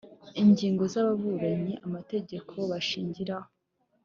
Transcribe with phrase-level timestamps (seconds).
[0.41, 3.49] Ingingo z ababuranyi amategeko bashingiraho